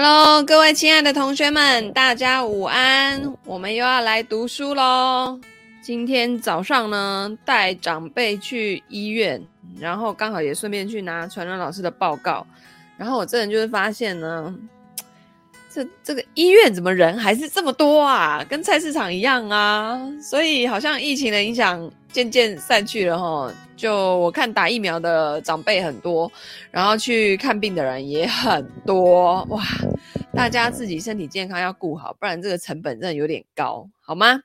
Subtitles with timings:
[0.00, 3.34] Hello，各位亲爱的同学们，大家午安！
[3.44, 5.40] 我们又要来读书喽。
[5.82, 9.44] 今天早上呢，带长辈去医院，
[9.76, 12.46] 然后刚好也顺便去拿传染老师的报告。
[12.96, 14.54] 然后我这人就是发现呢，
[15.78, 18.44] 这这个医院怎么人还是这么多啊？
[18.48, 19.96] 跟菜市场一样啊！
[20.20, 23.52] 所以好像疫情的影响渐渐散去了哈。
[23.76, 26.30] 就我看打疫苗的长辈很多，
[26.72, 29.62] 然后去看病的人也很多，哇！
[30.34, 34.40] 大家自己身体健康要顾好，不然这个成本真的有点高，好吗？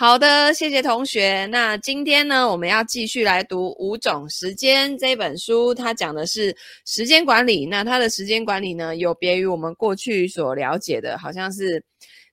[0.00, 1.44] 好的，谢谢同学。
[1.46, 7.66] 那今天呢，我们要继续来读《五种时间》这本书，它讲的是时间管理。
[7.66, 11.82] 那它的时间管理呢，有别于我们过去所了解的，好像是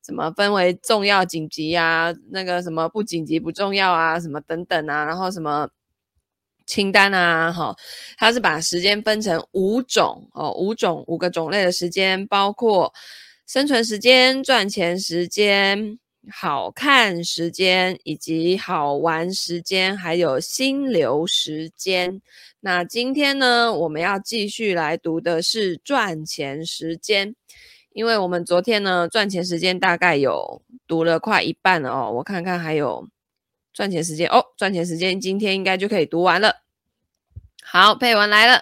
[0.05, 5.67] 什么分为重要、紧急啊，那个什么不紧急、不重要啊，什么等等啊，然后什么。
[6.67, 7.75] 清单啊，哈，
[8.17, 12.93] 它是把时间分成五种哦，五种五个种类的时间，包括
[13.47, 15.99] 生存时间、赚钱时间、
[16.31, 22.21] 好看时间以及好玩时间，还有心流时间。
[22.59, 27.35] 那今天呢，我们要继续来读的是赚钱时间，
[27.93, 33.07] 因为我们昨天呢，赚钱时间大概有读了快一半了哦，我看看还有。
[33.73, 36.61] 赚钱时间哦，赚钱时间今天应该就可以读完了。
[37.61, 38.61] 好，配文来了。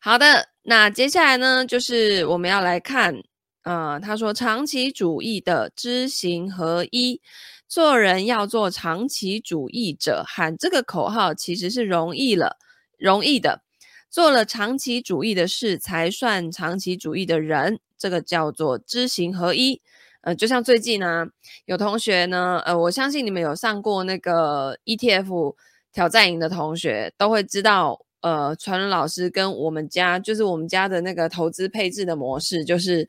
[0.00, 3.24] 好的，那接下来呢，就是我们要来看，
[3.70, 7.20] 呃，他说长期主义的知行合一，
[7.68, 12.56] 做人要做长期主义者，喊这个口号其实是容易了，
[12.98, 13.62] 容易的。
[14.10, 19.80] 做了长期主义的事，才算长期主义的人，这个叫做知行合一。
[20.22, 21.26] 呃，就像最近呢、啊，
[21.66, 25.54] 有同学呢，呃，我相信你们有上过那个 ETF
[25.92, 33.08] 挑战营的同学，都会知道，呃，传人老师跟我们家，就是我们家的那个投资配置的模式，就是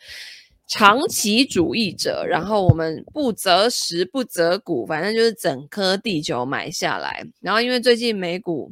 [0.72, 7.26] 长期主义者，然后我们不择时不择股，反正就是整颗地球买下来。
[7.42, 8.72] 然后因为最近美股，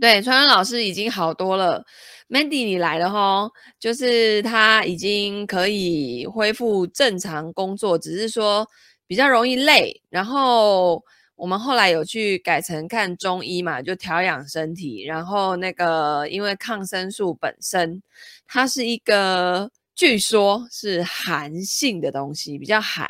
[0.00, 1.84] 对，川川老师已经好多了。
[2.28, 3.48] Mandy，你来了齁，
[3.78, 8.66] 就是他已经可以恢复正常工作，只是说
[9.06, 10.02] 比较容易累。
[10.10, 11.00] 然后
[11.36, 15.04] 我们后来有去改成看中医嘛，就调养身体。
[15.04, 18.02] 然后那个因为抗生素本身
[18.48, 23.08] 它是一个据说是寒性的东西，比较寒，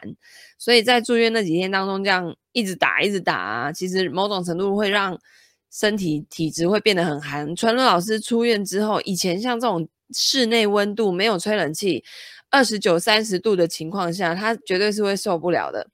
[0.58, 5.18] 所以在住院那几天当中这样一直打一直打啊，其实某种程度会让。
[5.74, 7.56] 身体体质会变得很寒。
[7.56, 12.04] 传伦老师出院之后，以前像这种室内温度没有吹冷气，
[12.50, 15.88] 二十九、三十度的情况下，他绝对是会受不了的。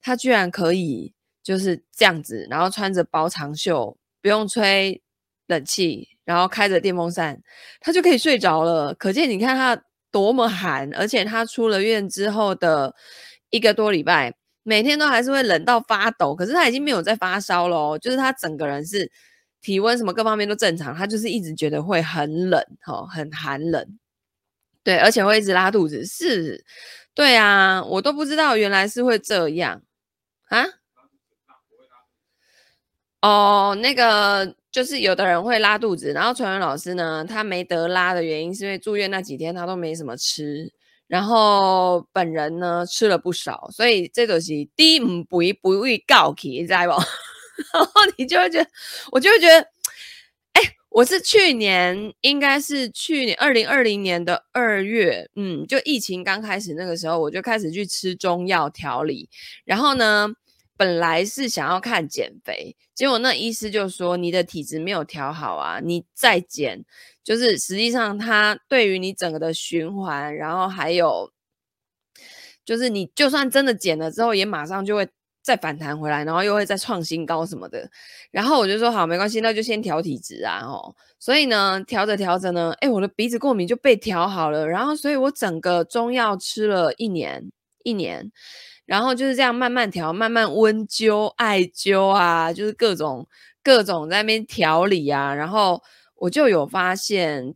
[0.00, 5.02] 他居然可以就是这样子，然后穿着薄长袖，不用吹
[5.48, 7.42] 冷气，然后开着电风扇，
[7.80, 8.94] 他就可以睡着了。
[8.94, 9.82] 可见你看他
[10.16, 12.94] 多么寒，而且他出了院之后的
[13.50, 14.34] 一个多礼拜。
[14.62, 19.12] 每天都还是会冷到发抖，可是他已经没有在发烧了，就是他整个人是
[19.60, 23.98] 体温什么各方面都正常，他就是一直觉得会很冷，哦，很寒冷，
[24.82, 26.64] 对，而且会一直拉肚子，是，
[27.14, 29.82] 对啊，我都不知道原来是会这样
[30.48, 30.64] 啊。
[33.20, 40.70] 哦，那个就是有的人会拉肚子，然后传人老师呢，他没得拉的原因是因为住院那几天他都没什么吃。
[41.06, 46.90] 然后本人呢吃了不少，所以这都是低唔不不会告起，你知道不？
[47.72, 48.68] 然后你就会觉得，
[49.12, 49.66] 我就会觉得，
[50.52, 50.60] 哎，
[50.90, 59.30] 我是去年，应该是去年二零二零年的二月，嗯，就疫情刚开始那个时候，我就开始去吃中药调理。
[59.64, 60.28] 然后呢，
[60.76, 66.84] 本来是想要看减肥，结果那医师就说你的体质没有调好啊，你再减。
[67.24, 71.32] 就是实际上，它对于你整个的循环，然后还有，
[72.64, 75.08] 就是你就算真的减了之后，也马上就会
[75.42, 77.90] 再反弹回来，然后又会再创新高什么的。
[78.30, 80.94] 然后我就说好，没关系，那就先调体质啊，哦。
[81.18, 84.64] 所以呢，调着调着呢，诶，我的鼻子过敏就被调好了。
[84.68, 87.50] 然后，所以我整个中药吃了一年，
[87.82, 88.30] 一年，
[88.86, 93.28] 然后就是这样慢慢调，慢慢温灸、艾灸啊，就是各种
[93.62, 95.82] 各种在那边调理啊，然后。
[96.18, 97.52] 我就有发现，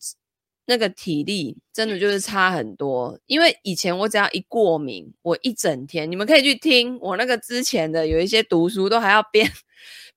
[0.67, 3.19] 那个体力真的就是差很多。
[3.25, 9.51] 因为以前我只要一过敏，我一整天，你们可以去听我那个之前的有一些读书，都还要边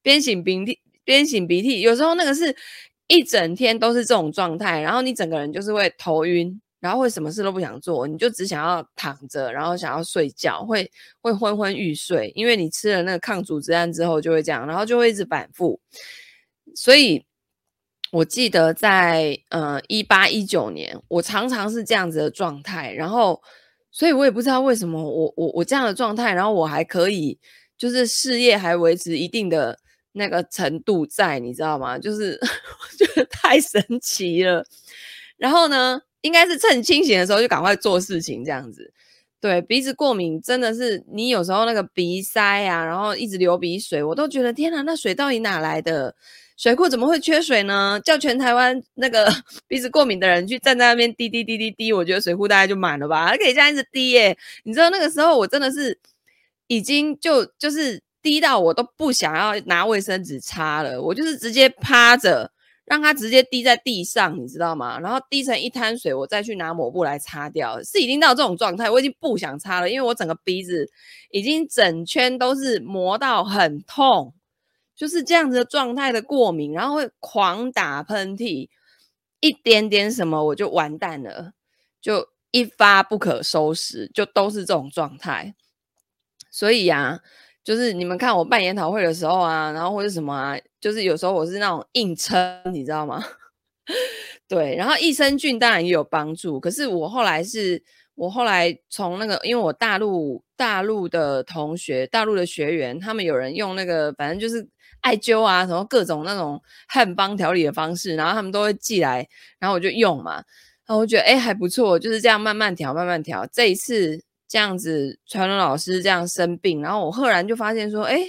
[0.02, 1.80] 边擤鼻涕边擤鼻涕。
[1.80, 2.54] 有时候那个是
[3.08, 10.92] 一整天都是这种状态，然后你整个人就是会头晕，然后会什么事都不想做，你就只想要躺着，然后想要睡觉，会
[11.22, 12.30] 会昏昏欲睡。
[12.36, 15.80] 因为你吃了那个抗组织胺之后就会这样，然后就会一直反复，
[16.76, 17.26] 所以。
[18.12, 23.42] 我记得在呃一八一九年，我常常是这样子的状态，然后，
[23.90, 27.40] 所以我也不知道为什么我我我这样的状态，然后我还可以
[27.76, 29.80] 就是事业还维持一定的
[30.12, 31.98] 那个程度在，你知道吗？
[31.98, 34.64] 就是 我觉得太神奇了。
[35.38, 38.92] 然后呢，应该是趁清醒的时候就赶快做事情，这样子。
[39.40, 46.16] 对，鼻子过敏真的是，你有时候那个鼻塞啊，然后一直流鼻水，我都觉得天哪，那水到底哪来的？
[46.56, 48.00] 水库怎么会缺水呢？
[48.06, 49.28] 叫全台湾那个
[49.68, 53.26] 鼻子过敏的人去站在那边滴滴滴滴滴，我觉得水库大概就满了吧？
[53.28, 54.38] 还可以这样一直滴耶。
[54.64, 56.00] 你知道那个时候我真的是
[56.68, 62.53] 已经就就是滴到我都不想要拿卫生纸擦了，我就是直接趴着。
[62.94, 65.00] 让它直接滴在地上，你知道吗？
[65.00, 67.82] 然后滴成一滩水，我再去拿抹布来擦掉。
[67.82, 70.88] 是已经到这种状态，我已经不想擦了，因为我整个鼻子
[71.32, 74.36] 已经整圈都是磨到很痛，
[74.96, 78.70] 就是这样子的状态的过敏，然后会狂打喷嚏，
[79.40, 81.54] 一点点什么我就完蛋了，
[82.00, 85.56] 就一发不可收拾，就都是这种状态。
[86.52, 87.22] 所以呀。
[87.66, 93.24] 就是你们看我办研讨会的时候啊，然后或者什么啊，就是有时候我是那种硬撑，你知道吗？
[94.50, 97.82] 对，然后益生菌当然也有帮助，可是我后来是，
[98.16, 104.68] 我后来从那个，因为我大陆大陆的同学、大陆的学员，他们有人用那个，反正就是
[105.00, 109.26] 艾灸啊，什么各种那种汉方调理的方式，然后他们都会寄来，
[109.60, 110.34] 然后我就用嘛，
[110.86, 114.22] 然后我觉得诶还不错，就是这样慢慢调，慢慢调，这一次。
[114.46, 118.20] 这样子，传伦老师这样生病，然后我赫然就发现说，哎，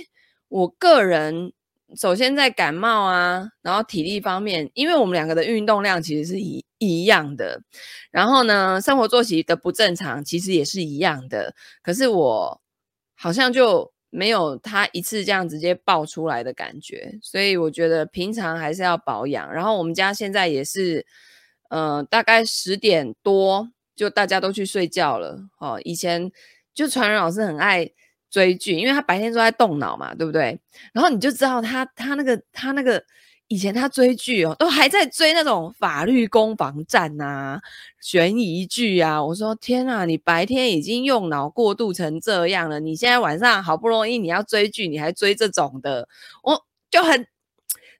[0.48, 1.52] 我个人
[1.96, 7.61] 首先在感冒啊，然后体力方面，因为我们两个的运动量其实是一一样的，
[8.11, 12.61] 然后呢，生活作息的不正常其实也是一样的，可是我
[13.14, 19.52] 好像就没有他一次这样直接爆出来的感觉，所以我觉得平常还是要保养。
[19.52, 21.06] 然后我们家现在也是，
[21.70, 23.70] 呃，大概十点多。
[23.97, 26.29] 就大家都去睡觉了，哦，以前
[26.75, 27.88] 就传人老师很爱
[28.34, 30.58] 追剧，因为他白天都在动脑嘛，对不对？
[30.92, 33.00] 然后你就知道他他那个他那个
[33.46, 37.60] 以前他追剧哦，都还在追那种法律攻防战啊、
[38.00, 39.22] 悬疑剧啊。
[39.25, 46.08] 我说天啊，你白天已经用脑过度成这样了，你现在晚上好不容易你要追剧，你还追这种的，
[46.42, 46.60] 我
[46.90, 47.25] 就很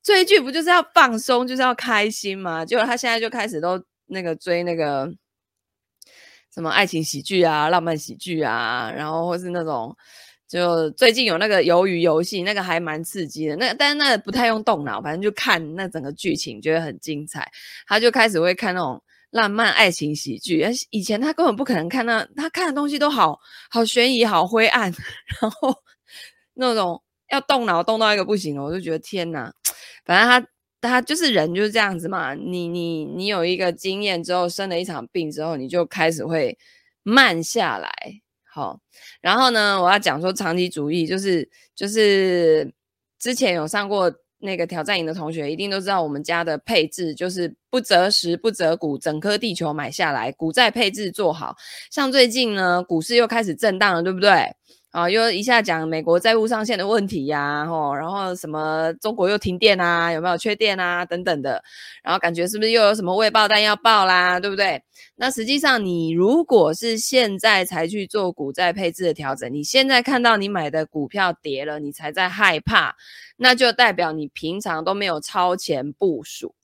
[0.03, 2.65] 追剧不就是要放松，就是要开心嘛？
[2.65, 5.15] 结果他现在就开始都那个追那个。
[6.55, 9.97] 什么爱情喜剧啊、浪漫喜剧啊，然后或是那种，
[10.49, 13.57] 就最近有那个鱿鱼游戏，那个还蛮刺激的。
[13.57, 17.51] 那但是那个不太用动脑，反正就看那整个剧情，觉得很精彩。
[17.87, 23.39] 他就开始会看那种浪漫爱情喜剧，以前他根本不可能看那，他看的东西都好
[23.71, 24.93] 好悬疑、好灰暗，
[25.41, 25.75] 然后
[26.55, 29.53] 那种要动脑动到一个不行了，我就觉得天哪，
[30.05, 30.49] 反正他。
[30.87, 36.59] 他就是人就是这样子嘛，你你你有一个经验之后，生了一场病之后，你就开始会
[37.03, 37.91] 慢下来。
[38.55, 38.79] 好，
[39.21, 42.73] 然后呢，我要讲说长期主义，就是就是
[43.19, 51.57] 之前有上过那个挑战营的同学，一定都知道我们家的配置就是不择时不择股，整颗地球买下来，股债配置做好。
[51.91, 54.55] 像最近呢，股市又开始震荡了，对不对？
[54.95, 61.61] 啊，又一下讲美国债务上限的问题呀，吼，然后什么中国又停电啊，有没有缺电啊，等等的，
[62.05, 64.81] 然后感觉是不是又有什么未爆弹要爆啦，对不对？
[65.17, 72.95] 那实际上，你如果是现在才去做股债配置的调整，你现在看到你买的股票跌了，你才在害怕，
[73.37, 76.55] 那就代表你平常都没有超前部署，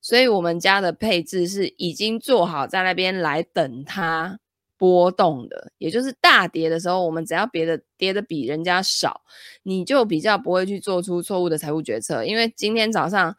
[0.00, 4.40] 所以我们家的配置是已经做好在那边来等它。
[4.78, 9.22] 波动的，也就是大跌的时候，我们只要别的跌的比人家少，
[9.62, 12.24] 你就比较不会去做出错误的财务决策。
[12.24, 13.36] 因为今天早上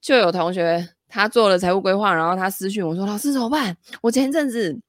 [0.00, 3.76] 就有同学他做了财务规划，然后他私讯我说：“老师怎么办？
[4.02, 4.80] 我前阵子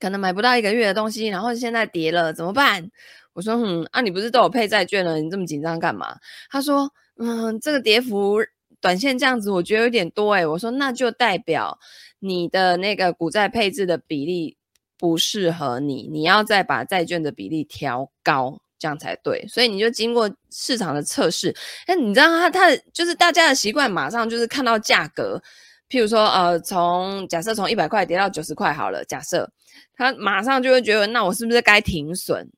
[0.00, 2.90] 可能买不到一个月的东西，然后现在跌了，怎么办？”
[3.34, 6.16] 我说：“嗯，啊，你不是都有配债券了，你这么紧张干嘛？”
[6.50, 8.38] 他说：“嗯，这个跌幅
[8.80, 11.78] 短线这样子，我觉得有点多诶。”我说：“那就代表
[12.18, 14.56] 你的那个股债配置的比例。”
[14.98, 19.46] 不适合你，你要再把债券的比例调高，这样才对。
[19.48, 21.54] 所以你就经过市场的测试，
[21.86, 25.40] 那你知道他他就是大家的习惯，马上就是看到价格，
[25.88, 29.50] 譬如说呃，从假设从一百块跌到九十块好了，假设
[29.96, 32.50] 他马上就会觉得，那我是不是该停损？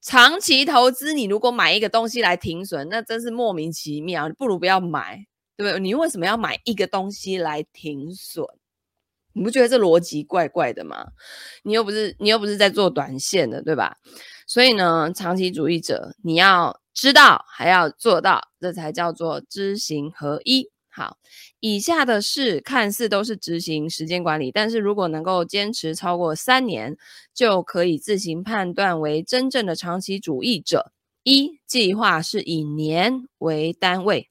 [0.00, 5.26] 长期投资，你如果买一个东西来停损，那真是莫名其妙，不如不要买，
[5.56, 5.80] 对不对？
[5.80, 8.46] 你为什么要买一个东西来停损？
[9.32, 11.06] 你不觉得这逻辑怪怪的吗？
[11.62, 13.96] 你又不是你又不是在做短线的，对吧？
[14.46, 20.70] 所以呢，长期主义者你要知道还要做到，这才叫做知行合一。
[20.90, 21.16] 好，
[21.60, 26.96] 以下的事看似都是执行时间管理，但是如果能够坚持超过三年，
[27.32, 30.92] 就可以自行判断为真正的长期主义者。
[31.22, 34.30] 一、计划是以年为单位。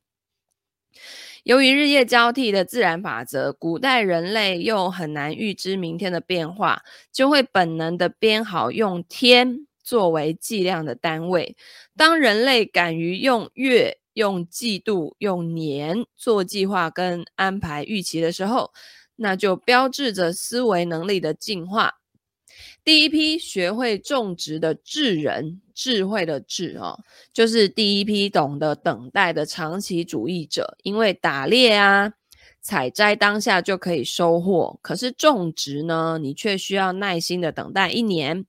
[1.47, 11.55] 由于日夜交替的自然法则，古代人类又很难预知明天的变化，就会本能的编好用天作为计量的单位。
[11.95, 18.73] 当人类敢于用月、用季度、用年做计划跟安排预期的时候，
[19.15, 21.93] 那就标志着思维能力的进化。
[22.83, 26.97] 第一批学会种植的智人，智慧的智哦，
[27.31, 30.75] 就是第一批懂得等待的长期主义者。
[30.81, 32.13] 因为打猎啊、
[32.59, 38.43] 采摘当下就可以收获，可是种植呢，你却需要耐心的等待一年。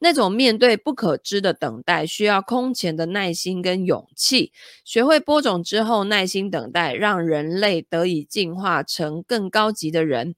[0.00, 4.52] 那种面对不可知的等待，需要空前的耐心跟勇气。
[4.84, 10.34] 学会播种之后，耐心等待，让人类得以进化成更高级的人。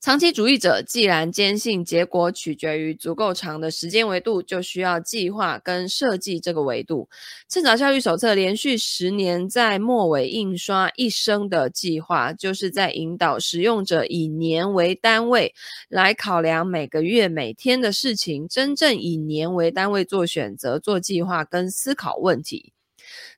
[0.00, 7.08] 长期主义者既然坚信结果取决于足够长的时间维度，就需要计划跟设计这个维度。
[7.48, 15.52] 趁早教育手册连续十年在末尾印刷一生的计划，就是在引导使用者以年为单位
[15.88, 22.72] 来考量每个月每天的事情，真正以年为单位做选择、做计划跟思考问题。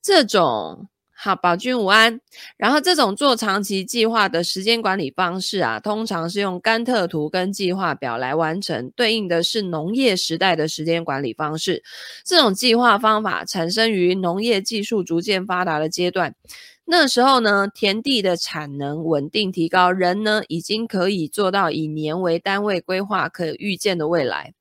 [0.03, 0.89] 这种。
[1.23, 2.19] 好，宝君午安。
[2.57, 11.83] 然后这种做长期计划的时间管理方式啊，通常是用甘特图跟计划表来完成，对应的是农业时代的时间管理方式。
[12.25, 16.35] 这种计划方法产生于农业技术逐渐发达的阶段，
[16.87, 24.55] 那时候呢，田地的产能稳定提高，人呢已经可以做到以年为单位规划可预见的未来。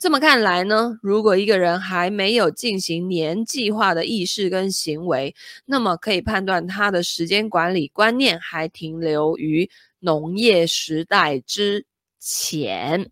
[0.00, 5.34] 这么看来呢，如果一个人还没有进行年计划的意识跟行为，
[5.66, 11.84] 那么可以判断他的时间管理观念还停留于农业时代之
[12.18, 13.10] 前。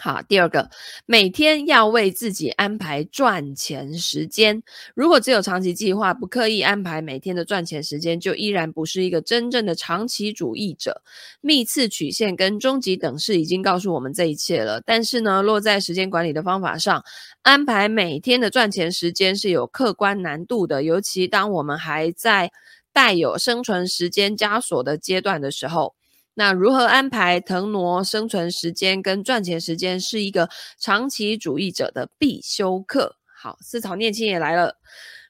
[0.00, 0.70] 好，第二个，
[1.04, 4.62] 每天要为自己安排赚钱时间。
[4.94, 11.02] 如果只有长期计划，不刻意安排每天的赚钱时间，就依然不是一个真正的长期主义者。
[11.42, 14.80] 幂次曲线跟终极等式已经告诉我们这一切了。
[14.86, 17.04] 但是呢，落在时间管理的方法上，
[17.42, 22.50] 安排每天的赚钱时间是有客观难度的，尤其当我们还在
[22.94, 25.94] 带有生存时间枷锁的阶段的时候。
[26.40, 33.16] 那如何安排腾挪生存时间跟赚钱时间，是一个长期主义者的必修课。
[33.26, 34.76] 好，思草念青也来了。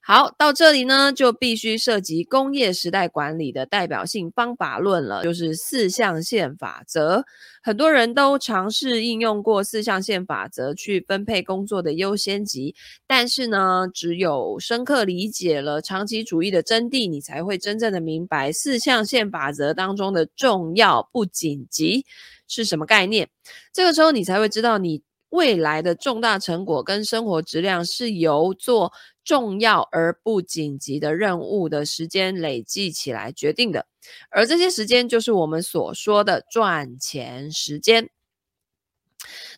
[0.02, 7.24] 好，到这里呢，就必须涉及工业时代管理的代表性方法论了，就是四象限法则。
[7.62, 12.74] 很多人都尝试应用过四象限法则去分配工作的优先级，
[13.06, 22.06] 但是呢，只有深刻理解了长期主义的真谛，你才会真正的明白四象限法则当中的重要不紧急
[22.48, 23.28] 是什么概念。
[23.72, 28.92] 这个时候，你才会知道你未来的重大成果跟生活质量是由做
[29.24, 33.86] 重要而不紧急的任务的时间累计起来决定的，
[34.28, 38.10] 而这些时间就是我们所说的赚钱时间。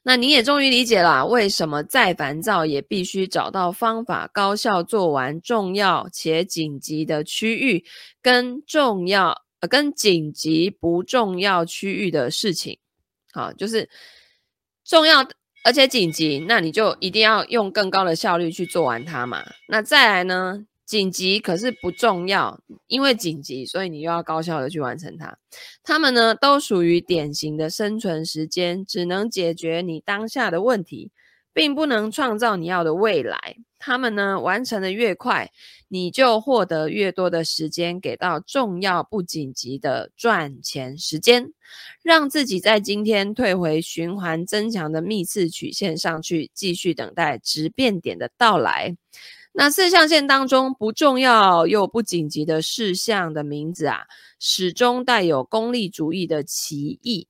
[0.02, 7.84] 那你也终于理解了，为什么再烦躁也必须找到方法，高效做完重要且紧急的区域，
[8.20, 12.78] 跟重要呃跟紧急不重要区域的事情。
[13.32, 13.88] 好，就是
[14.84, 15.26] 重要。
[15.64, 19.44] 而且紧急，那你就一定要用更高的效率去做完它嘛。
[19.68, 20.66] 那再来呢？
[20.84, 25.38] 紧急可是不重要，因为紧急，所以你又要高效的去完成它。
[25.82, 31.10] 它们呢，都属于典型的生存时间，只能解决你当下的问题，
[31.54, 33.56] 并不能创造你要的未来。
[33.84, 35.50] 他们呢，完成的越快，
[35.88, 41.52] 你就获得越多的时间给到重要不紧急的赚钱时间，
[42.00, 48.96] 让自己在今天退回循环增强的幂次曲线上去，继续等待直变点的到来。
[49.52, 54.02] 那四象限当中不重要又不紧急的事项的名字啊，
[54.38, 57.26] 始终带有功利主义的歧义。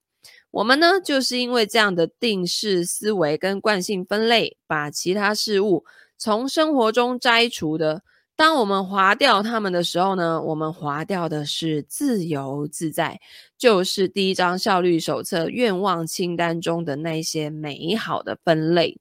[0.50, 5.86] 我们呢，就是因为这样的定式思维跟惯性分类，把其他事物。
[6.22, 8.04] 从生活中摘除的，
[8.36, 13.20] 当我们划掉它们的时候呢，我们划掉的是自由自在，
[13.58, 19.00] 就是第一张效率手册愿望清单中的那些美好的分类。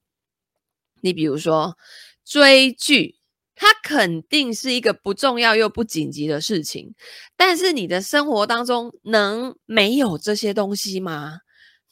[1.00, 1.78] 你比如说
[2.24, 3.14] 追剧，
[3.54, 6.92] 它肯定是一个不重要又不紧急的事情，
[7.36, 11.38] 但是你的生活当中能没有这些东西吗？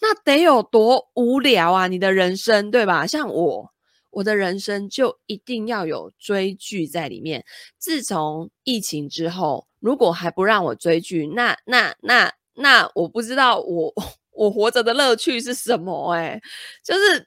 [0.01, 1.87] 那得有多无聊啊！
[1.87, 3.07] 你的人生，对吧？
[3.07, 3.73] 像我。
[4.11, 7.45] 我的人生就一定要有追剧在里面。
[7.79, 13.93] 自从疫情之后，如果还不让我追剧，那那那那我不知道我
[14.33, 16.40] 我活着的乐趣是什么诶，
[16.85, 17.26] 就是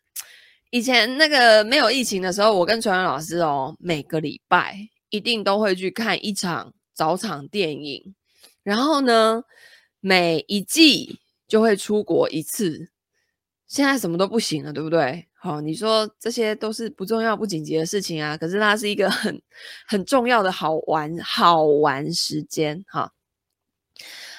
[0.71, 4.75] 以前那个没有疫情的时候，我跟纯元老师哦，每个礼拜
[5.09, 8.15] 一定都会去看一场早场电影，
[8.63, 9.43] 然后呢，
[9.99, 12.89] 每一季就会出国一次。
[13.67, 15.27] 现在什么都不行了，对不对？
[15.43, 19.41] 好，你说这些都是不重要、不紧急的事情啊，可是它是一个很
[19.85, 22.81] 很重要的好玩好玩时间。
[22.87, 23.11] 哈，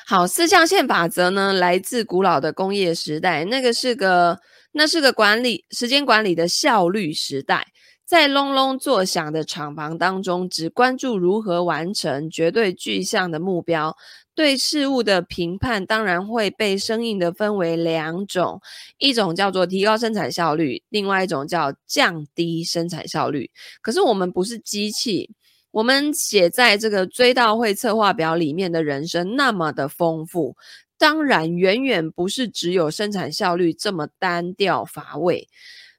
[0.06, 4.40] 好，四象限法则呢，来自古老的工业时代，那个是个
[4.73, 7.66] 那是个管理时间管理的效率时代，
[8.06, 13.94] 在隆隆作响的厂房当中，只关注如何完成绝对具象的目标。
[14.34, 18.60] 对事物的评判当然会被生硬的分为两种，
[18.98, 23.50] 一种叫做提高生产效率，另外一种叫降低生产效率。
[23.80, 25.30] 可是我们不是机器，
[25.70, 30.56] 我们写在这个追悼会策划表里面的人生那么的丰富，
[30.98, 35.48] 当然远远不是只有生产效率这么单调乏味。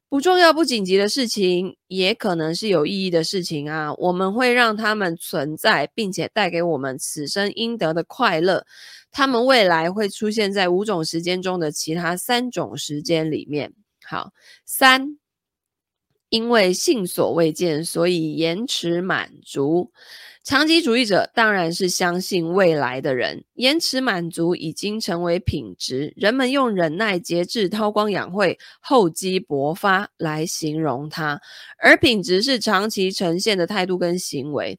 [0.08, 3.94] 不重要、不紧急的事情，也可能是有意义的事情啊！
[3.96, 8.66] 我们会让他们存在，并且带给我们此生应得的快乐。
[9.12, 13.74] 他们未来会出现在五种时间中的其他三种时间里面。
[14.04, 14.32] 好，
[14.66, 15.18] 三，
[16.30, 19.92] 因为性所未见，所以延迟满足。
[20.46, 26.14] 长期主义者当然是相信未来的人，延迟满足已经成为品质。
[26.16, 31.42] 人们用忍耐、节制、韬光养晦、厚积薄发来形容它，
[31.80, 34.78] 而品质是长期呈现的态度跟行为。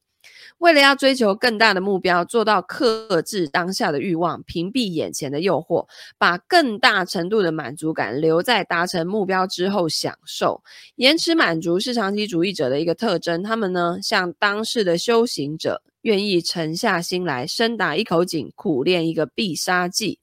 [0.58, 5.86] 为了要追求更大的目标，做到克制当下的欲望，屏蔽眼前的诱惑，
[6.18, 10.62] 把更大程度的满足感留在达成目标之后享受。
[10.96, 13.42] 延迟满足是长期主义者的一个特征。
[13.42, 20.20] 他们呢，像当世的修行者，愿意沉下心来，深打一口井，苦练一个必杀技。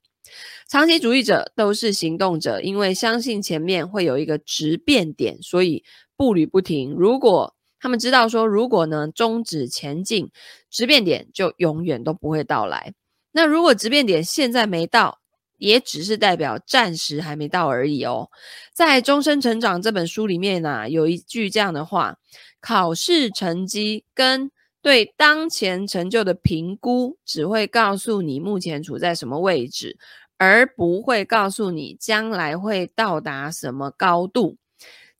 [0.68, 5.84] 长期主义者都是行动者，因为相信前面会有一个质变点，所以
[6.16, 6.92] 步履不停。
[6.92, 7.53] 如果
[7.84, 10.30] 他们知道说，如果呢终止前进，
[10.70, 12.94] 质变点就永远都不会到来。
[13.30, 15.18] 那如果质变点现在没到，
[15.58, 18.30] 也只是代表暂时还没到而已哦。
[18.72, 22.16] 在《终身成长》这本书里面呢、有一句这样的话：
[22.58, 29.98] 考试成绩跟对当前成就的评估，只会告诉你目前处在什么位置，
[30.38, 34.56] 而不会告诉你将来会到达什么高度。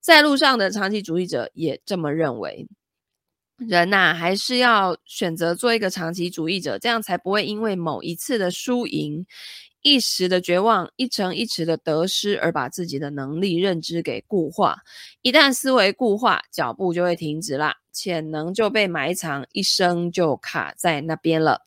[0.05, 2.69] 在路上的长期主义者也这么认为，
[3.57, 9.25] 人呐、啊、还是要选择做一个长期主义者，这样才不会因为某一次的输赢、
[9.81, 14.81] 一时的绝望、一成一池的得失而把自己的能力认知给固化。
[15.23, 21.63] 一旦思维固化，脚步就会停止啦，潜能就被埋藏，一生就卡在那边了。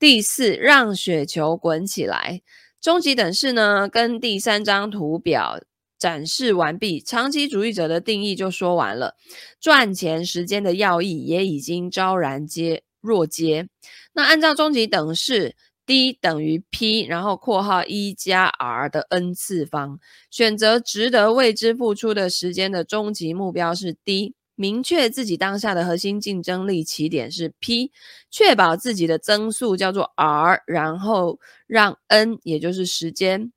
[0.00, 2.42] 第四，让雪球滚起来。
[2.80, 5.60] 终极等式呢，跟第三张图表。
[5.98, 9.16] 展示完毕，长期主义者的定义就说完了。
[9.60, 13.68] 赚钱时间的要义也已经昭然揭若揭。
[14.12, 15.56] 那按照终极等式
[15.86, 19.98] ，D 等于 P，然后括号一加 R 的 n 次方，
[20.30, 27.92] 选择值得为之付出的时间的终极目标是 D，明确自己当下的核心竞争力起点是 P，
[28.30, 33.52] 确保自己的增速叫做 R，然后让 n 也就是时间。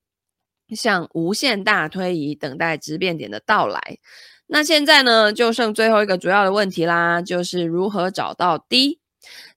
[0.71, 3.97] 向无限大推移，等待质变点的到来。
[4.47, 8.99] 那现在呢，就剩最后一个主要的问题啦，就是如何找到 D，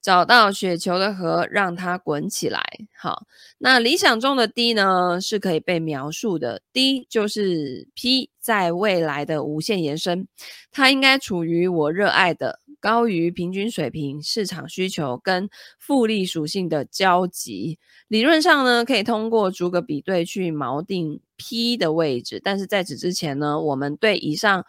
[0.01, 2.63] 找到雪球的核，让它滚起来。
[2.97, 3.25] 好，
[3.59, 6.63] 那理想中的 D 呢，是可以被描述的。
[6.73, 10.29] D 就是 P 在未来的无限延伸，
[10.71, 17.79] 它应该处于我热爱的高于平均水平市场需求跟复利属性的交集。
[18.09, 24.67] 理论上呢，可以通过逐个比对去锚定 P 的位置，但是在此之前呢，我们对以上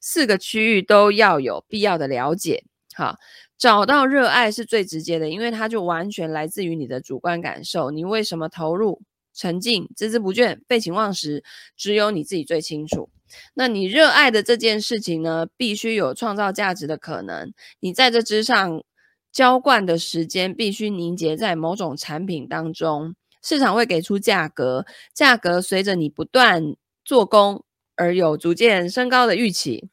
[0.00, 2.64] 四个区域都要有必要的了解。
[2.94, 3.18] 好，
[3.58, 7.90] 找到热爱是最直接的，因为它就完全来自于你的主观感受。
[7.90, 9.02] 你为什么投入、
[9.38, 11.42] 沉浸、孜孜不倦、废寝忘食，
[11.76, 13.08] 只有你自己最清楚。
[13.54, 17.54] 那你热爱的这件事情呢，必须有创造价值的可能。
[17.80, 18.82] 你在这之上。
[19.30, 26.74] 浇灌的时间必须凝结在某种产品当中，市场会给出价格，价格随着你不断
[27.04, 27.62] 做工
[27.94, 29.90] 而有逐渐升高的预期。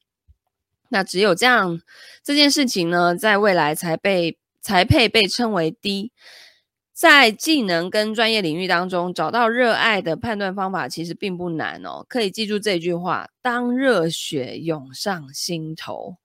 [0.89, 1.81] 那只有这样，
[2.23, 6.13] 这件事情呢，在未来才被才配被称为低。
[6.95, 12.05] 在技能跟专业领域当中找到热爱的判断方法，其实并不难哦。
[12.08, 16.15] 可以记住这句话：当热血涌上心头。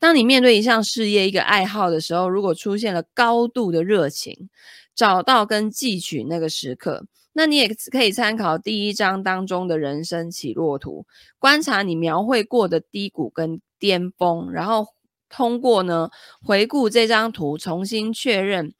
[0.00, 4.50] 当你面对一项事业、一个爱好的时候，如果出现了高度的热情，
[4.96, 11.06] 找到跟汲取那个时刻，那你也可以参考第一章当中的人生起落图，
[11.38, 14.88] 观察你描绘过的低谷跟巅峰，然后
[15.28, 16.10] 通过呢
[16.42, 18.74] 回顾这张图，重新确认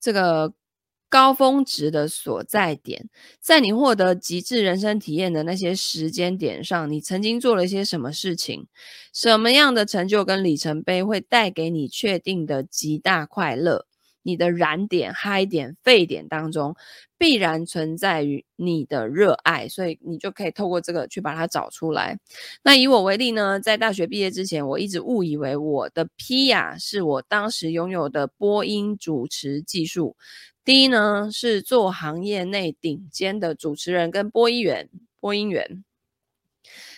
[0.00, 0.54] 这个。
[1.08, 3.08] 高峰值的所在点，
[3.40, 8.66] 在你获得极致人生体验的那些时间点上，你曾经做了一些什么事情？
[9.12, 13.86] 什么样的成就跟里程碑会带给你确定的极大快乐？
[14.22, 16.74] 你的燃点、嗨点、沸点当中，
[17.16, 22.18] 必然存在于你的热爱，所以你就可以透过这个去把它找出来。
[22.64, 30.16] 那以我为例呢，在大学毕业之前，我一直误以为我的 P 呀，是我当时拥有的播音主持技术。
[30.66, 35.84] 第一呢，是做行业内顶尖的主持人跟播音员，播音员。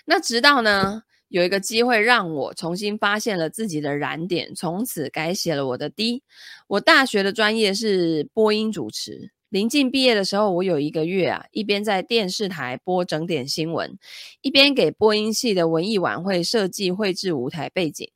[0.07, 6.23] 那直到呢，有一个机会让我重新发现了自己的燃点，从此改写了我的 D。
[6.67, 13.99] 我大学的专业是播音主持，临近毕业的时候，我有一个月啊，一边在电视台播整点新闻，
[14.41, 18.11] 一边给播音系的文艺晚会设计绘制舞台背景。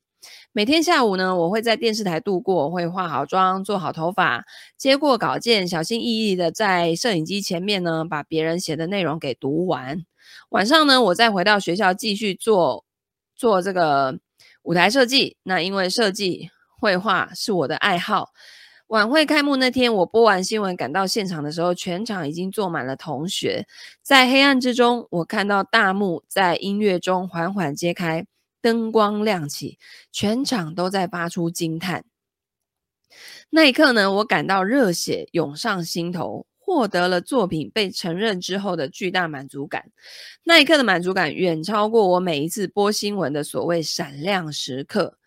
[0.54, 4.44] 每天下午呢，我会在电视台度过，会化好妆、做好头发，
[4.76, 10.04] 接过稿件，小心翼翼的在摄影机前面呢，把别人写的内容给读完。
[10.50, 12.84] 晚上呢，我再回到学校继续做
[13.34, 14.18] 做这个
[14.64, 15.38] 舞台设计。
[15.44, 18.32] 那因为设计绘画是我的爱好。
[18.88, 23.66] 晚会开幕那天，我播完新闻赶到现场的时候，全场已经坐满了同学。
[24.02, 28.26] 在黑暗之中，我看到大幕在音乐中缓缓揭开。
[28.62, 29.78] 灯光亮起，
[30.10, 32.04] 全场都在发出惊叹。
[33.50, 39.90] 那一刻呢，我感到热血涌上心头，获得了作品被承认之后的巨大满足感。
[40.44, 45.18] 那一刻的满足感远超过我每一次播新闻的所谓闪亮时刻。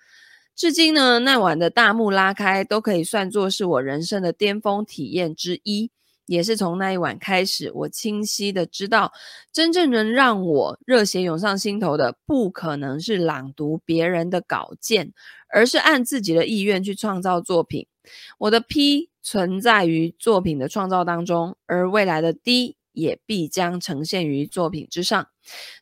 [0.55, 5.91] 至今呢，那晚的大幕拉开，都可以算作是我人生的巅峰体验之一。
[6.25, 9.11] 也是从那一晚开始，我清晰的知道，
[9.53, 15.13] 真正能让我热血涌上心头的，不可能是朗读别人的稿件，
[15.53, 17.87] 而是按自己的意愿去创造作品。
[18.37, 25.27] 我的 P 存在于作品的创造当中，而未来的 D 也必将呈现于作品之上。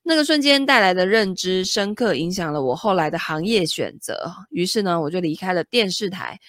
[0.03, 4.31] 那个瞬间带来的认知，深刻影响了我后来的行业选择。
[4.49, 6.39] 于是呢，我就离开了电视台。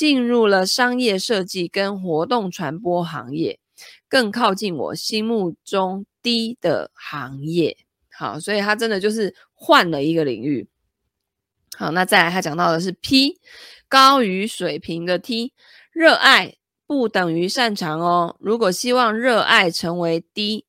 [0.00, 3.60] 进入了商业设计跟活动传播行业，
[4.08, 7.76] 更靠近我心目中低的行业。
[8.10, 10.66] 好，所以他真的就是换了一个领域。
[11.76, 13.38] 好，那再来他讲到的是 P
[13.90, 15.52] 高于水平的 T，
[15.92, 16.54] 热爱
[16.86, 18.36] 不等于擅长哦。
[18.40, 20.64] 如果希望热爱成为 D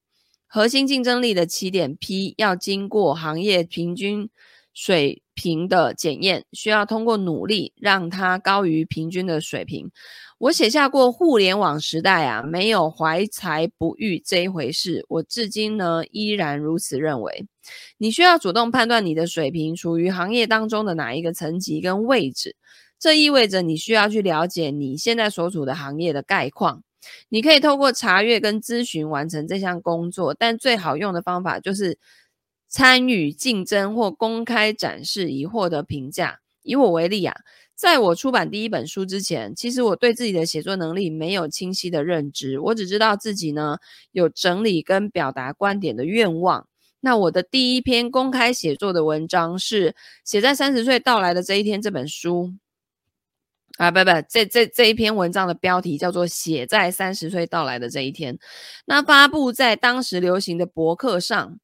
[0.46, 4.30] 核心竞争力的起点，P 要经过行业平均
[4.74, 9.92] 水平的检验，需要通过努力让它高于平均的水平。
[10.38, 15.06] 我写下过互联网时代啊，没有怀才不遇这一回事。
[15.08, 17.46] 我至今呢依然如此认为。
[18.00, 22.56] 你需要主动判断你的水平处于行业当中的哪一个层级跟位置，
[23.00, 26.82] 这意味着你需要去了解你现在所处的行业的概况。
[27.30, 32.00] 你可以透过查阅跟咨询完成这项工作，但最好用的方法就是。
[32.72, 36.40] 参与竞争或公开展示以获得评价。
[36.64, 37.36] 以我为例啊，
[37.76, 42.60] 在我出版第一本书之前，其实我对自己的写作能力没有清晰的认知。
[42.60, 43.78] 我只知道自己呢
[44.12, 46.68] 有整理跟表达观点的愿望。
[47.02, 52.54] 那我的第一篇公开写作的文章是写在三十岁到来的这一天这本书
[53.78, 58.36] 啊，不不，这这这一篇文章的标题叫做《写在三十岁到来的这一天》。
[58.86, 61.60] 那发布在当时流行的博客上。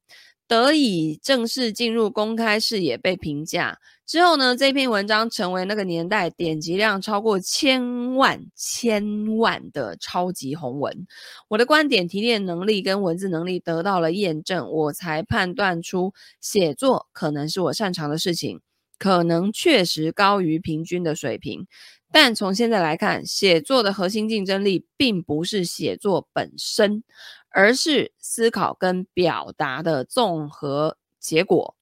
[0.48, 11.06] 得以正式进入公开视野，被评价之后呢，这篇文章成为那个年代点击量超过千万、千万的超级红文。
[11.48, 18.62] 我的观点、提炼能力跟文字能力得到了验证，我才判断出写作可能是我擅长的事情，
[18.98, 21.66] 可能确实高于平均的水平。
[22.10, 27.04] 但从现在来看，写作的核心竞争力并不是写作本身。
[27.50, 31.74] 而是思考跟表达的综合结果，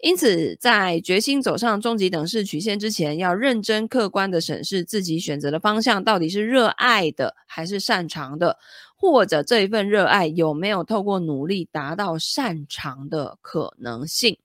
[0.00, 8.58] 因此在决心走上终极等式曲线之前，要认真客观的审视自己选择的方向到底是热爱的还是擅长的，
[8.96, 14.38] 或者这一份热爱有没有透过努力达到擅长的可能性。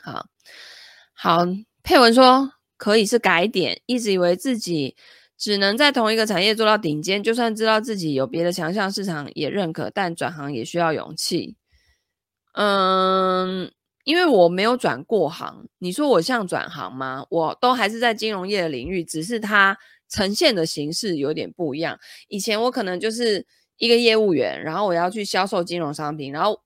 [0.00, 0.26] 好，
[1.14, 1.46] 好，
[1.82, 4.94] 佩文说可以是改点，一直以为自己。
[5.36, 11.56] 只能在同一个产业做到顶尖，就算知道自己有别的强项，市场也认可，但转行也需要勇气。
[12.52, 13.72] 嗯，
[14.04, 17.26] 因为我没有转过行，你说我像转行吗？
[17.28, 19.76] 我都还是在金融业的领域，只是它
[20.08, 21.98] 呈现的形式有点不一样。
[22.28, 23.44] 以前我可能就是
[23.76, 26.60] 一个业务员，然后我要去销售金融商品，然后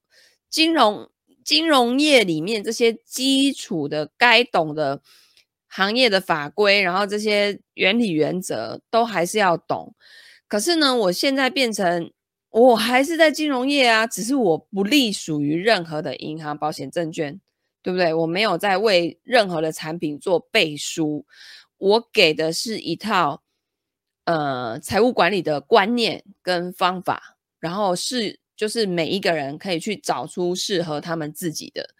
[0.50, 1.08] 金融
[1.42, 5.00] 金融业里面这些基础的该懂的
[5.68, 9.94] 行业的法规，然后这些原理原则都还是要懂。
[10.48, 12.10] 可是呢，我现在变成。
[12.50, 17.38] 我还是在金融业啊，只是我不隶属于任何的银行、保险、证券，
[17.82, 18.12] 对不对？
[18.14, 21.26] 我没有在为任何的产品做背书，
[21.76, 23.42] 我给的是一套
[24.24, 31.90] 呃财务管理的观念跟方法，然后是就是每一个人可以去找出适合他们自己的。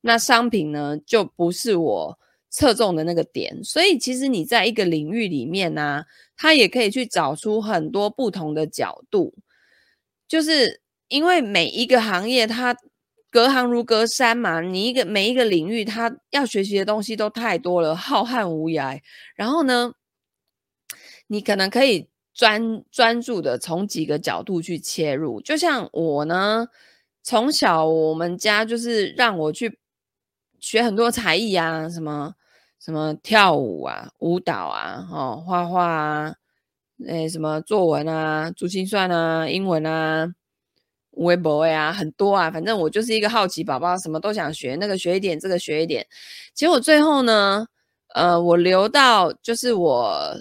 [0.00, 2.18] 那商品呢，就不是我
[2.50, 6.04] 侧重的那个点，所以其实你在一个领域里面呢、啊，
[6.36, 9.34] 他也可以去找出很多不同的角度。
[10.26, 12.76] 就是因为每一个行业它
[13.30, 19.00] 隔行如隔山嘛，你一个每一个领域它要学习的东西都太多了，浩瀚无涯。
[19.34, 19.92] 然后呢，
[21.28, 25.40] 你可能可以专专注的从几个角度去切入。
[25.40, 26.68] 就像我呢，
[27.22, 29.78] 从小我们家就是让我去
[30.58, 32.34] 学很多才艺啊，什么
[32.80, 36.34] 什么跳舞啊、舞蹈啊、哦画画啊。
[37.06, 40.28] 诶，什么作文啊、珠心算啊、英文啊、
[41.12, 42.50] 微博呀，很多啊。
[42.50, 46.04] 反正我就是一个好奇宝宝，什么都想学，那个学一点，这个学一点。
[46.54, 47.64] 结果最后呢，
[48.14, 50.34] 呃，我留到就是我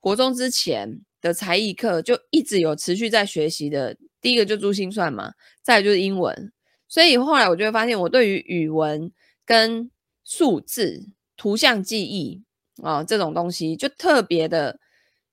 [0.00, 3.94] 国中之前的才艺课，就一直有持续在学习的。
[4.22, 6.52] 第一个就珠心算嘛，再来就是英文。
[6.88, 9.12] 所以后来我就会发现，我对于语文
[9.44, 9.90] 跟
[10.24, 11.06] 数字、
[11.38, 12.42] 图像记忆
[12.82, 14.78] 啊、哦、这种东西，就特别的。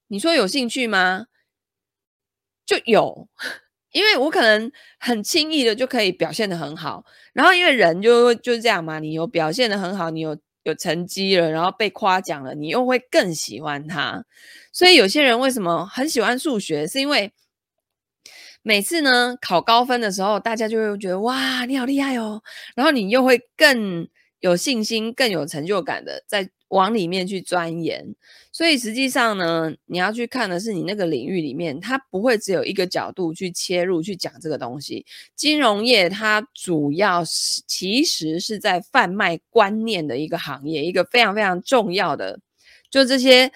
[0.07, 1.25] 你说有兴趣吗？
[2.65, 3.27] 就有，
[3.91, 14.23] 因为我可能很轻易的就可以表现得很好，然后因为人就就是这样嘛，你有表现得很好，你有有成绩了，然后被夸奖了，你又会更喜欢他。
[14.71, 17.33] 所以有些人为什么很喜欢数学，是因为
[18.61, 22.41] 每次呢考高分的时候，大家就会觉得哇，你好厉害哦，
[22.75, 24.07] 然后你又会更
[24.45, 26.49] 有信心、更有成就感的在。
[26.69, 28.03] 往里面去钻研，
[28.51, 35.05] 所以实际上呢，你要去看的是你那个领域里面，它不会只有一个角度去切入去讲这个东西。
[35.35, 42.39] 金融业它主要是其实是在贩卖观念的一个行业，一个非常非常重要的，
[42.89, 43.51] 就这些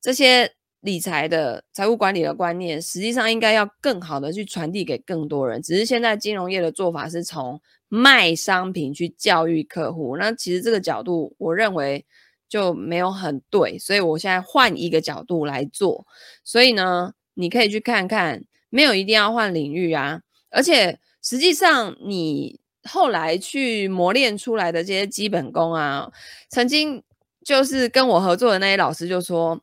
[0.00, 5.60] 这些理财的财务管理的观念，实际上应该要更好的去传递给更多人。
[5.60, 7.60] 只是现在金融业的做法是从
[7.94, 12.04] 卖商品去教育客户，那其实这个角度，我认为。
[12.46, 16.06] 就没有很对，所以我现在换一个角度来做。
[16.44, 20.20] 所以呢，你可以去看看，没有一定要换领域啊。
[20.50, 26.08] 而且实际上，你后来去磨练出来的这些基本功啊，
[26.48, 27.02] 曾经
[27.44, 29.60] 就是跟我合作的那些老师就说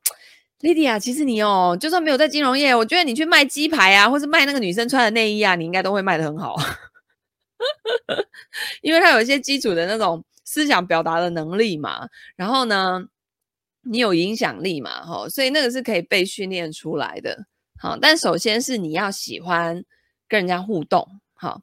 [0.60, 6.58] 莉迪亚其实你哦，就算没有在金融业，我觉得你去卖鸡排啊，或是卖那个女生穿的内衣啊，你应该都会卖得很好，
[8.82, 13.06] 因为他有一些基础的那种。”思想表达的能力嘛，然后呢，
[13.84, 17.45] 你有影响力嘛，吼，所以那个是可以被训练出来的，
[17.80, 19.82] 好，但首先是你要喜欢
[20.28, 21.62] 跟人家互动，好，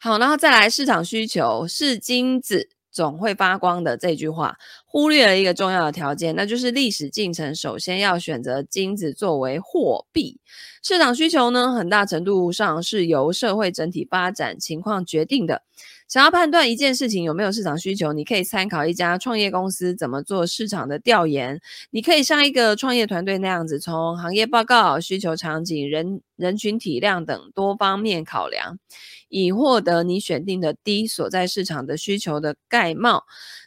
[0.00, 4.56] 好，然后再来市场需求是金子总会发光的这句话，
[4.92, 10.40] 忽略了一个重要的条件，那就是历史进程首先要选择金子作为货币。
[10.82, 15.62] 市场需求呢，很大程度上是由社会整体发展情况决定的。
[16.08, 21.60] 想要判断一件事情有没有市场需求，你可以参考一家创业公司怎么做市场的调研。
[21.92, 28.80] 你可以像一个创业团队那样子，从行业报告、需求场景、人人群体量等多方面考量，
[29.28, 33.22] 以获得你选定的 D 所在市场的需求的概貌。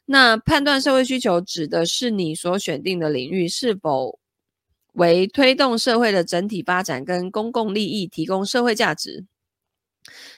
[0.06, 4.20] 那判断社会需求指的是你所选定的领域是否
[4.94, 9.26] 为推动社会的整体发展跟公共利益提供社会价值。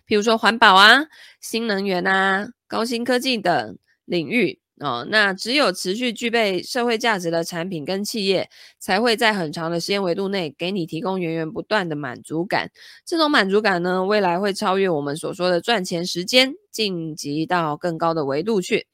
[0.08, 1.08] 譬如说环保啊、
[1.42, 8.48] 新能源啊、高新科技等领域哦，那只有持续具备社会价值的产品跟企业，
[8.78, 12.70] 才会在很长的时间维度内给你提供源源不断的满足感。
[13.04, 18.86] 这种满足感呢，未来会超越我们所说的赚钱时间，晋级到更高的维度去。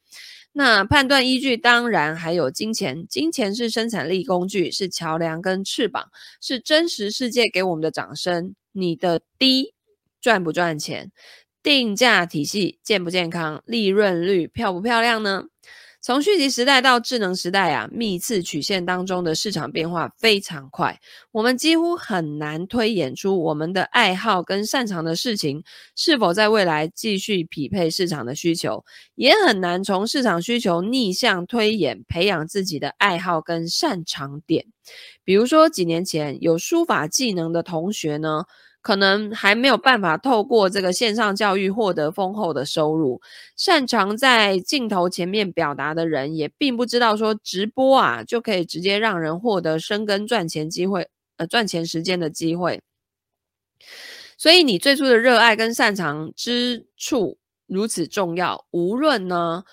[0.54, 6.10] 那判断依据当然还有金钱，金钱是生产力工具，是桥梁跟翅膀，
[6.42, 8.56] 是真实世界给我们的掌声。
[8.72, 9.74] 你的低。
[10.22, 11.12] 赚不赚钱，
[11.64, 15.46] 定价体系健不健康，利润率漂不漂亮呢？
[16.04, 21.00] 从讯息时代到智能时代啊，密次曲线当中的市场变化非常快，
[21.32, 25.64] 我们几乎很难推演出我们的爱好跟擅长的事情
[25.96, 28.84] 是否在未来继续匹配市场的需求，
[29.14, 34.66] 也很难从市场需求逆向推演培养自己的爱好跟擅长点。
[35.24, 38.46] 比如说，几年前有书法技能的同学呢，
[38.82, 43.22] 可能还没有办法透过这个线上教育获得丰厚的收入，
[43.56, 52.82] 擅长在镜头前面表达的人也并不知道说直播啊就可以直接让人获得深耕赚钱机会，呃，赚钱时间的机会。
[54.38, 59.64] 所以你最初的热爱跟擅长之处如此重要，无论呢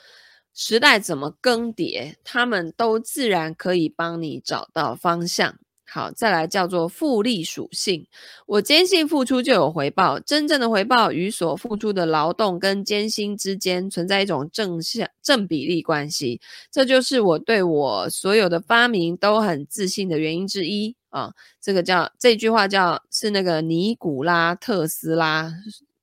[0.55, 5.57] 时代怎么更迭，他们都自然可以帮你找到方向。
[5.91, 8.07] 好，再来叫做复利属性。
[8.47, 16.41] 我坚信付出就有回报，真正的回报与所付出的劳动跟艰辛之间存在一种正向正比例关系。
[16.71, 21.33] 这就是我对我所有的发明都很自信的原因之一啊。
[21.61, 25.51] 这个叫这句话叫是那个尼古拉特斯拉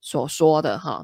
[0.06, 1.04] 所说的哈。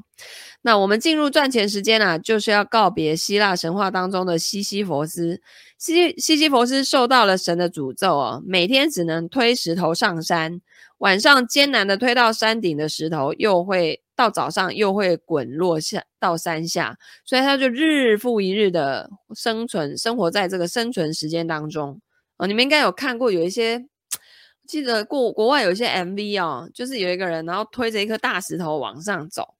[0.62, 5.40] 那我们进入赚钱时间啊，就是要告别希腊神话当中的西西弗斯。
[5.76, 10.60] 西西西弗斯受到了神的诅咒哦，每天只能推石头上山，
[10.98, 22.00] 晚上艰难的推到山顶的石头又会到早上又会滚落下到山下，所以他就日复一日的生存，生活在这个生存时间当中
[22.36, 22.46] 哦。
[22.46, 23.84] 你们应该有看过有一些，
[24.66, 29.54] 记得过国外有一些 MV 哦，就是有一个人然后推着一颗大石头往上走。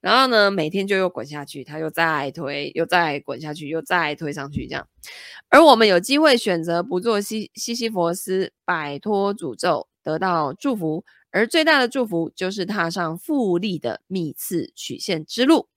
[0.00, 4.86] 然后呢，每天就又滚下去，他又再推，又再滚下去，又再推上去，这样。
[5.48, 11.04] 而我们有机会选择不做西西西弗斯，摆脱诅咒，得到祝福。
[11.30, 15.68] 而最大的祝福就是踏上复利的密次曲线之路，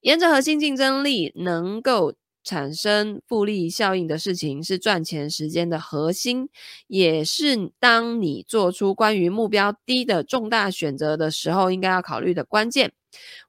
[0.00, 6.48] 沿着核心竞争力能够产生复利效应的事情，是赚钱时间的核心，
[6.86, 12.92] 也是当你做出关于目标低的重大选择的时候，应该要考虑的关键。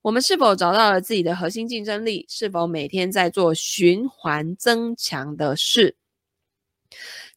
[0.02, 2.26] 我们是否找到了自己的核心竞争力？
[2.28, 5.96] 是否每天在做循环增强的事？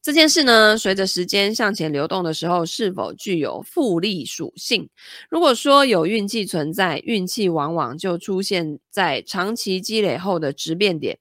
[0.01, 4.87] 这件事呢，随着时间向前流动的时候，是否具有复利属性？
[5.29, 11.17] 如果说有运气存在，运气往往就出现在长期积累后的质变点。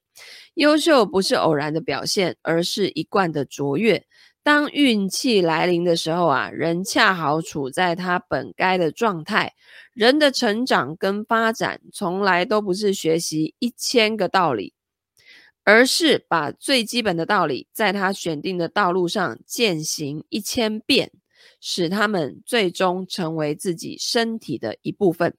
[0.54, 4.04] 优秀不是偶然的表现，而是一贯的卓越。
[4.42, 9.54] 当运气来临的时候啊，人恰好处在他本该的状态。
[9.94, 14.74] 人的成长跟发展，从来都不是学习一千个道理，
[15.64, 21.10] 而是把最基本的道理，在他选定的道路上践行一千遍，
[21.58, 25.34] 使他们最终成为自己身体的一部分。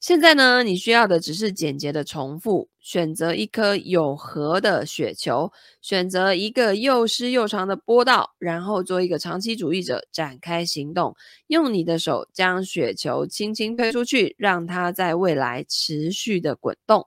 [0.00, 5.50] 现在呢，你需要的只是简洁的重复，选择一颗有核的雪球，
[5.80, 17.06] 选择一个又湿又长的坡道，然后做一个长期主义者，展开行动，用你的手将雪球轻轻推出去，让它在未来持续的滚动。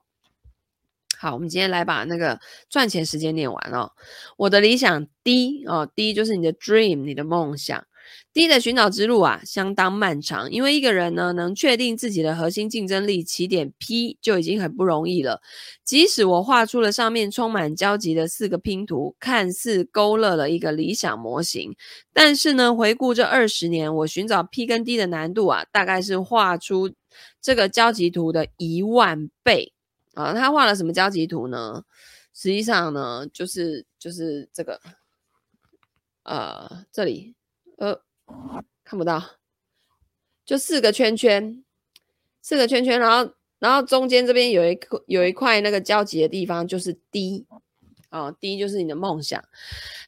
[1.16, 3.90] 好，我们今天来把那个赚钱时间念完哦。
[4.36, 7.84] 我的理想 D 哦，D 就是你的 dream，你的梦想。
[8.32, 15.40] D 的寻找之路啊，相当漫长，因为一个人呢，能确定自己的核心竞争力起点 P 就已经很不容易了。
[15.84, 21.74] 即使我画出了上面充满交集的四个拼图，看似勾勒了一个理想模型，
[22.12, 26.92] 但是呢，回顾这二十年，我寻找 P 跟 D 的难度啊，大概是画出
[27.40, 29.72] 这个交集图的一万倍
[30.14, 30.32] 啊。
[30.34, 31.82] 他画了什么交集图呢？
[32.34, 34.80] 实际上呢，就是就是这个，
[36.22, 37.34] 呃，这里。
[37.78, 38.00] 呃，
[38.82, 39.22] 看不到，
[40.44, 41.64] 就四个圈圈，
[42.42, 47.46] 四个圈圈，然后，然后中间这边有一块有一块那个交集的地方，就是 D，
[48.10, 49.42] 哦，D 就是你的梦想。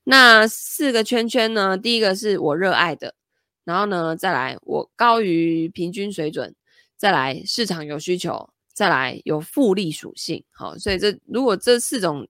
[0.02, 1.78] 那四个圈圈呢？
[1.78, 3.14] 第一个是我热爱的，
[3.62, 6.52] 然后呢，再来我高于平均水准，
[6.96, 10.42] 再来市场有需求，再来有复利属性。
[10.50, 12.26] 好，所以这如果这四种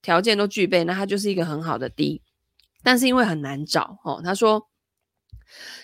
[0.00, 2.22] 条件都具备，那它就是一个很好的 D。
[2.84, 4.68] 但是因为很难找，哦，他说。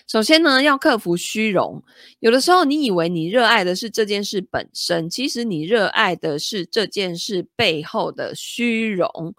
[0.07, 1.83] 首先呢，要克服虚荣。
[2.19, 9.33] 有的时候，你以为你热爱的是这件事本身，其实你热爱的是这件事背后的虚荣。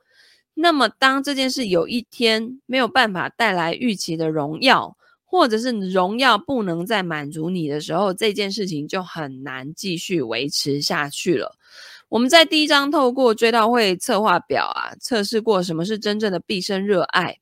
[0.54, 11.56] 那么，当这件事有一天没有办法带来预期的荣耀，或者是荣耀不能再满足你的时候，这件事情就很难继续维持下去了。
[12.08, 17.38] 我们在第一章透过追悼会策划表啊，测试过什么是真正的毕生热爱。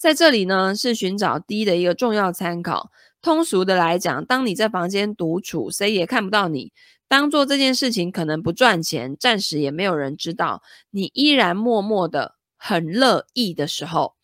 [0.00, 2.90] 在这里呢，是寻找 D 的一个重要参考。
[3.20, 6.72] 通俗的来讲，当你在房间独处，谁也看不到你，
[7.06, 14.14] 当做这件事情可能不赚钱，暂时也没有人知道，你依然默默的很乐意的时候。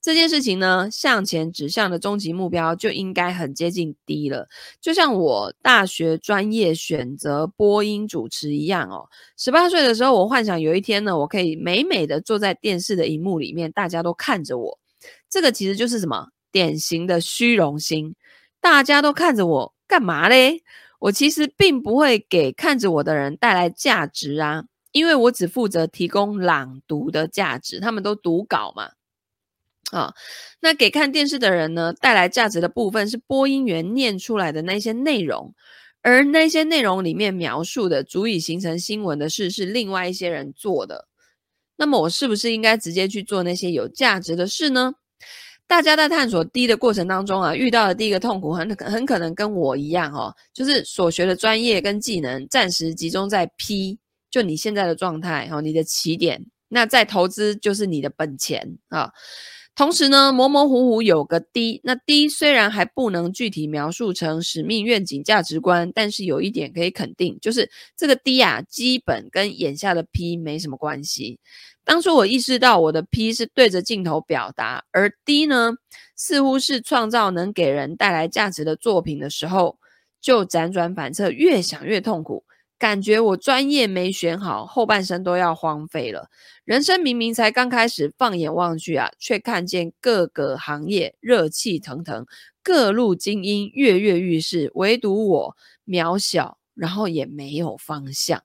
[0.00, 4.48] 这件事情呢，向前指向的终极目标就应该很接近 D 了。
[4.80, 9.10] 就像我大学专业选择播音主持一样哦。
[9.36, 14.78] 十八岁的时候，我幻想有一天呢，我可以美美的坐在电视的荧幕里面，大家都看着我。
[15.28, 16.28] 这个其实就是什么？
[16.50, 18.14] 典型的虚荣心。
[18.60, 20.62] 大家都看着我干嘛嘞？
[20.98, 28.90] 我其实并不会给看着我的人带来价值啊，因为我只负责提供朗读的价值，他们都读稿嘛。
[29.90, 30.12] 啊、
[30.60, 35.54] 那给看电视的人呢，带来价值的部分是播音员念出来的那些内容，
[36.02, 41.07] 而那些内容里面描述的足以形成新闻的事，是另外一些人做的。
[41.78, 44.92] 那么我是不是应该直接去做那些有价值的事呢？
[45.66, 53.98] 大家在探索低的过程当中啊，遇到的第一个痛苦很很可能跟我一样哦，就是所学的专业跟技能暂时集中在 P，
[54.30, 59.04] 就你现在的状态哦，你的起点，那在投资就是你的本钱啊。
[59.04, 59.12] 哦
[59.78, 71.38] 同时呢，模模糊糊有个 D，那 D 虽然还不能具体描述成使命、愿景、价值观，但是有一点可以肯定，就是这个 D 啊，基本跟眼下的 P 没什么关系。
[71.84, 75.74] 当初我意识到我的 P 是对着镜头表达，而 D 呢，
[76.16, 79.78] 似乎是创造能给人带来价值的作品的时候，
[80.20, 82.42] 就辗转反侧，越想越痛苦。
[82.78, 86.28] 感觉我专业没选好，后半生都要荒废了。
[86.64, 92.24] 人生明明才刚开始，放眼望去啊，却看见各个行业热气腾腾，
[92.62, 95.56] 各路精英跃跃欲试，唯独我
[95.86, 98.42] 渺小，然后也没有方向。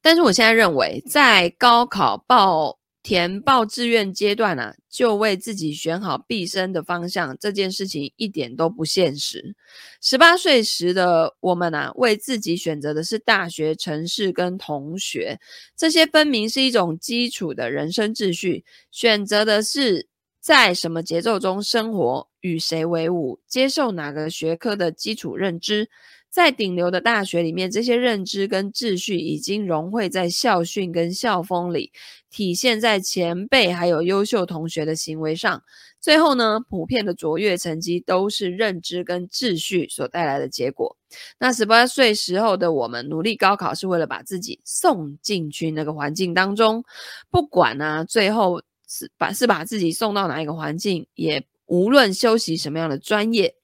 [0.00, 2.78] 但是我现在认为，在高考报。
[3.06, 9.54] 填报志愿阶段啊，就为自己选好毕生的方向，这件事情一点都不现实。
[10.02, 15.38] 十八岁时的我们啊，为自己选择的是大学、城市跟同学，
[15.76, 18.64] 这些分明是一种基础的人生秩序。
[18.90, 20.08] 选择的是
[20.40, 25.88] 在什么节奏中生活，与谁为伍，接受哪个学科的基础认知。
[26.36, 31.90] 在顶流的大学里面，这些认知跟秩序已经融汇在校训跟校风里，
[32.30, 35.62] 体现在前辈还有优秀同学的行为上。
[35.98, 40.94] 最后呢，普遍的卓越成绩都是认知跟秩序所带来的结果。
[41.38, 46.84] 那十八岁时候的我们努力高考，是为了把自己送进去那个环境当中，
[47.30, 53.54] 不管呢、最后是把是把自己送到哪一个环境，也无论修习什么样的专业。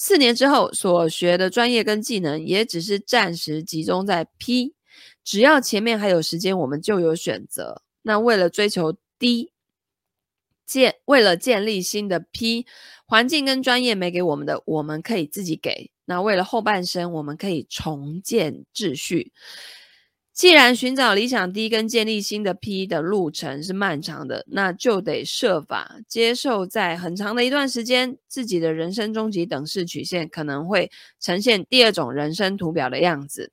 [0.00, 4.74] 四年之后所学的专业跟技能，也只是暂时集中在 P。
[5.24, 7.82] 只要前面还有时间，我们就有选择。
[8.02, 9.50] 那为了追求低
[10.64, 12.64] 建为了建立新的 P，
[13.06, 15.90] 环境跟专业没给我们的，我们可以自己给。
[16.04, 19.32] 那为了后半生，我们可以重建秩序。
[20.38, 33.50] 既然寻找理想 D 跟建立新的 P 的路程是漫长的，那就得设法接受，在很长的一段时间，自己的人生终极等式曲线可能会呈现第二种人生图表的样子。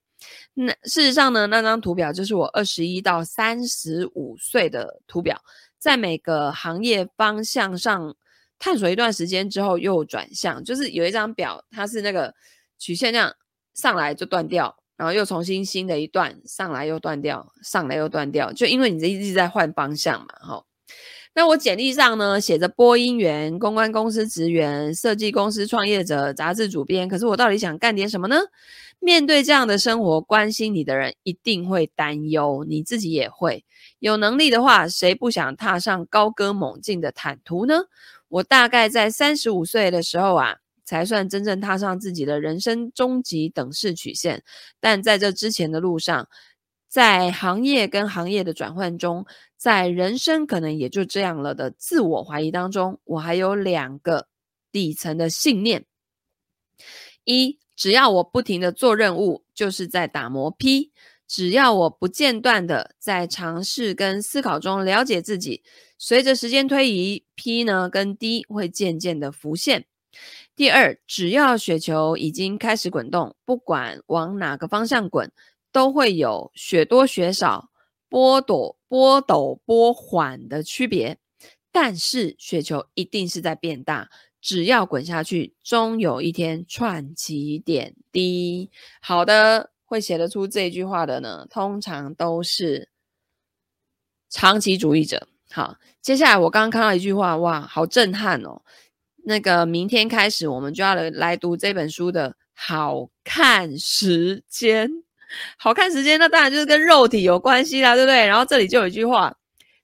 [0.53, 5.41] 那事实上呢，那张图表就是我二十一到三十五岁的图表，
[5.79, 8.15] 在每个行业方向上
[8.59, 12.35] 探索一段时间之后又转向，就是有一张表，它是那个
[12.77, 13.33] 曲线这样
[13.73, 14.77] 上来就断掉。
[14.97, 20.63] 然后又重新新的一段上来又断掉，上来又断掉，就因为你这一直在换方向嘛，哈。
[21.37, 28.37] 那我简历上呢写着播音员、公关公司职员、设计公司创业者、杂志主编，可是我到底想干点什么呢？
[28.99, 33.65] 面对这样的生活，关心你的人一定会担忧，你自己也会。
[33.99, 37.81] 有能力的话，谁不想踏上高歌猛进的坦途呢？
[38.29, 40.59] 我大概在三十五岁的时候啊。
[40.85, 44.43] 才算真正踏上自己的人生终极等式曲线，
[44.79, 46.29] 但在这之前的路上，
[46.87, 49.25] 在行业跟行业的转换中，
[49.57, 54.27] 在人生可能也就这样了的自我怀疑当中，我还有两个
[54.71, 55.85] 底层的信念：
[57.23, 60.91] 一，只要我不停地做任务，就是在打磨 P；
[61.27, 65.63] 只要我不间断地在尝试跟思考中了解自己，
[65.97, 69.85] 随着时间推移，P 呢跟 D 会渐渐地浮现。
[70.55, 75.29] 第二，只要雪球已经开始滚动，不管往哪个方向滚，
[75.71, 77.69] 都会有雪多雪少、
[78.07, 81.17] 波陡波陡波缓的区别。
[81.73, 88.71] 但是雪球一定是在变大，只要滚下去，终有一天串起点滴。
[89.01, 92.87] 好的，会写得出这句话的呢，通常都是
[94.29, 95.27] 长期主义者。
[95.51, 98.61] 好，接下来我刚刚看到一句话，哇，好震撼哦。
[99.27, 104.89] 那个明天开始，我们就要来来读这本书的好看时间，
[105.57, 108.25] 好看时间，那当然就是跟肉体有关系啦，对不对？
[108.27, 109.35] 然后这里就有一句话，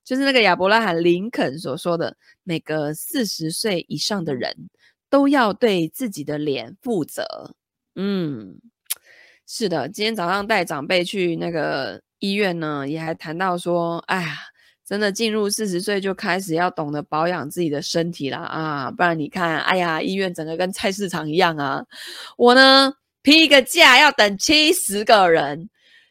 [0.03, 4.69] 就是那个亚伯拉罕·林肯所说的：“每个四十岁以上的人
[5.09, 7.55] 都要对自己的脸负责。”
[7.95, 8.59] 嗯，
[9.47, 14.50] 是的，今天早上带长辈去那个医院呢，也还谈到说，哎呀。
[14.91, 18.91] 真的进入四十岁就开始要懂得保养自己的身体啦啊！
[18.91, 21.81] 不然你看，哎呀，医院整个跟菜市场一样啊！
[22.35, 25.69] 我呢批个假要等七十个人，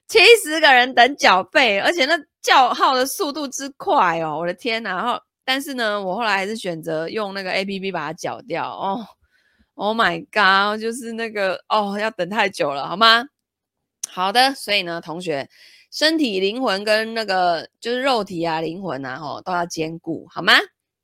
[0.08, 4.38] 七十个人等缴费，而且那叫号的速度之快哦！
[4.38, 4.94] 我的天哪！
[4.96, 9.04] 然后，但是呢，我后来还是选择用那个 APP 把它缴掉哦。
[9.74, 10.80] Oh my god！
[10.80, 13.26] 就是那个哦，要等太久了，好吗？
[14.08, 15.50] 好的，所以呢，同学。
[15.90, 20.54] 身体、灵魂跟那个就是肉体啊、灵魂啊，吼都要兼顾，好吗？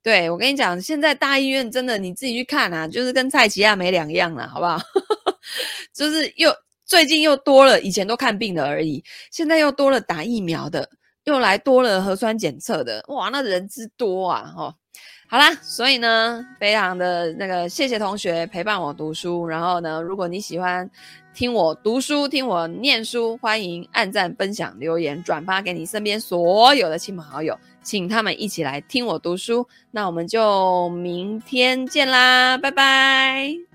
[0.01, 4.79] 对，我跟你讲，现在大医院真的你自己去看啊，就是跟菜市仔没两样了，好不好？
[5.93, 6.49] 就是又
[6.85, 10.89] 最近又多了，以前都看病的而已，现在又多了打疫苗的，
[11.25, 14.73] 又来多了核酸检测的，哇，那人之多啊，吼。
[15.29, 19.45] 好啦，所以呢，非常的那个谢谢同学陪伴我读书。
[19.45, 20.89] 然后呢，如果你喜欢
[21.37, 29.67] 听我读书、听我念书，欢迎按赞、分享、留言、转发给你身边所有的亲朋好友，请他们一起来听我读书。
[29.91, 33.66] 那我们就明天见啦，拜拜。